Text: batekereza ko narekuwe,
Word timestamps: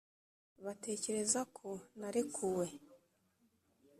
batekereza 0.65 1.41
ko 1.57 1.67
narekuwe, 1.99 2.67